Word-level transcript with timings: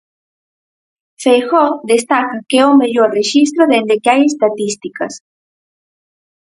Feijóo 1.21 1.79
destaca 1.91 2.43
que 2.49 2.57
é 2.63 2.65
o 2.71 2.79
mellor 2.81 3.09
rexistro 3.19 3.61
dende 3.71 3.99
que 4.01 4.09
hai 4.11 4.21
estatísticas. 4.25 5.13